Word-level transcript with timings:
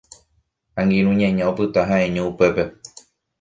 Angirũ 0.79 1.11
ñaña 1.19 1.43
opyta 1.51 1.81
ha'eño 1.89 2.21
upépe 2.31 2.63